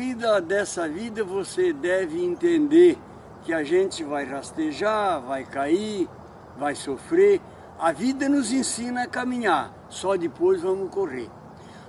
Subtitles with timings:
[0.00, 2.96] vida dessa vida você deve entender
[3.44, 6.08] que a gente vai rastejar, vai cair,
[6.56, 7.38] vai sofrer.
[7.78, 11.28] A vida nos ensina a caminhar, só depois vamos correr.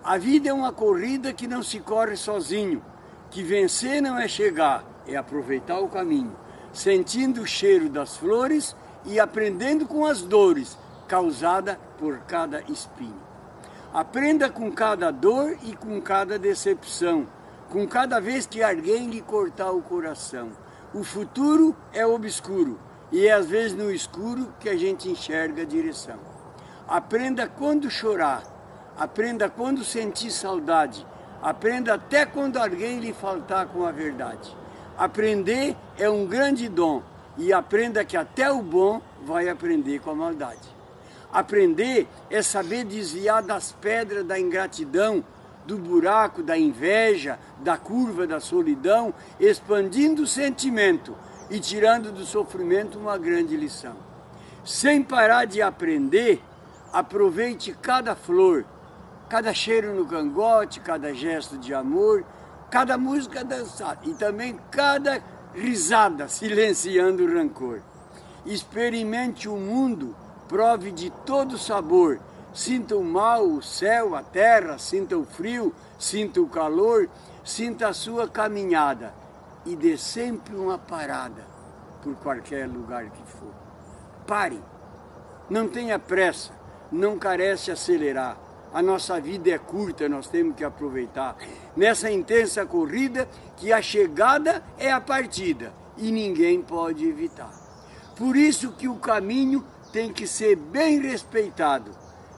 [0.04, 2.84] A vida é uma corrida que não se corre sozinho,
[3.30, 6.36] que vencer não é chegar, é aproveitar o caminho,
[6.74, 8.76] sentindo o cheiro das flores
[9.06, 13.22] e aprendendo com as dores causadas por cada espinho.
[13.94, 17.26] Aprenda com cada dor e com cada decepção,
[17.72, 20.50] com cada vez que alguém lhe cortar o coração.
[20.94, 22.78] O futuro é obscuro
[23.10, 26.20] e é às vezes no escuro que a gente enxerga a direção.
[26.86, 28.44] Aprenda quando chorar,
[28.98, 31.08] aprenda quando sentir saudade,
[31.42, 34.54] aprenda até quando alguém lhe faltar com a verdade.
[34.98, 37.02] Aprender é um grande dom
[37.38, 40.70] e aprenda que até o bom vai aprender com a maldade.
[41.32, 45.24] Aprender é saber desviar das pedras da ingratidão,
[45.66, 51.16] do buraco da inveja, da curva da solidão, expandindo o sentimento
[51.50, 53.96] e tirando do sofrimento uma grande lição.
[54.64, 56.42] Sem parar de aprender,
[56.92, 58.66] aproveite cada flor,
[59.30, 62.24] cada cheiro no cangote, cada gesto de amor,
[62.70, 65.22] cada música dançada e também cada
[65.54, 67.82] risada silenciando o rancor.
[68.46, 70.16] Experimente o mundo,
[70.48, 72.20] prove de todo sabor
[72.54, 77.10] Sinta o mal, o céu, a terra, sinta o frio, sinta o calor,
[77.46, 79.14] sinta a sua caminhada
[79.66, 81.46] e dê sempre uma parada
[82.04, 83.54] por qualquer lugar que for.
[84.28, 84.62] Pare,
[85.50, 86.52] não tenha pressa,
[86.92, 88.38] não carece acelerar.
[88.74, 91.38] A nossa vida é curta, nós temos que aproveitar.
[91.76, 97.52] Nessa intensa corrida, que a chegada é a partida e ninguém pode evitar.
[98.18, 101.92] Por isso que o caminho tem que ser bem respeitado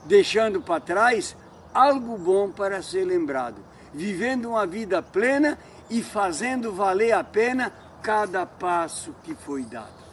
[0.06, 1.36] deixando para trás
[1.74, 3.58] algo bom para ser lembrado,
[3.94, 5.58] vivendo uma vida plena
[5.90, 10.04] e fazendo valer a pena cada passo que foi dado.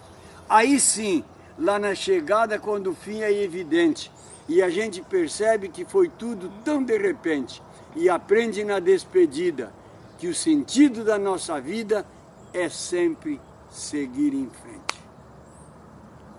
[0.48, 1.24] Aí sim,
[1.58, 4.10] lá na chegada, quando o fim é evidente
[4.48, 7.62] e a gente percebe que foi tudo tão de repente
[7.94, 9.72] e aprende na despedida
[10.18, 12.04] que o sentido da nossa vida
[12.52, 13.40] é sempre
[13.70, 15.09] seguir em frente.